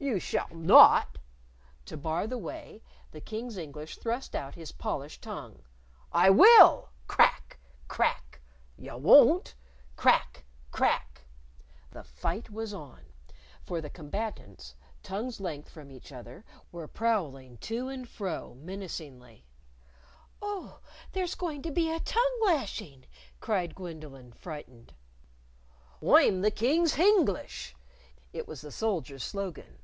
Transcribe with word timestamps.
"You 0.00 0.20
shall 0.20 0.46
not!" 0.52 1.18
To 1.86 1.96
bar 1.96 2.28
the 2.28 2.38
way, 2.38 2.84
the 3.10 3.20
King's 3.20 3.58
English 3.58 3.96
thrust 3.98 4.36
out 4.36 4.54
his 4.54 4.70
polished 4.70 5.22
tongue. 5.22 5.64
"I 6.12 6.30
will!" 6.30 6.90
Crack! 7.08 7.58
Crack! 7.88 8.40
"You 8.76 8.96
won't!" 8.96 9.56
Crack! 9.96 10.44
Crack! 10.70 11.22
The 11.90 12.04
fight 12.04 12.48
was 12.48 12.72
on! 12.72 13.00
For 13.64 13.80
the 13.80 13.90
combatants, 13.90 14.76
tongue's 15.02 15.40
length 15.40 15.68
from 15.68 15.90
each 15.90 16.12
other, 16.12 16.44
were 16.70 16.86
prowling 16.86 17.56
to 17.62 17.88
and 17.88 18.08
fro 18.08 18.54
menacingly. 18.54 19.46
"Oh, 20.40 20.78
there's 21.10 21.34
going 21.34 21.60
to 21.62 21.72
be 21.72 21.90
a 21.90 21.98
tongue 21.98 22.38
lashing," 22.44 23.04
cried 23.40 23.74
Gwendolyn, 23.74 24.30
frightened. 24.32 24.94
"I'm 26.00 26.42
the 26.42 26.52
King's 26.52 26.94
Hinglish!" 26.94 27.74
it 28.32 28.46
was 28.46 28.60
the 28.60 28.70
soldier's 28.70 29.24
slogan. 29.24 29.80